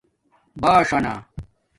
بلݽانہ 0.61 1.13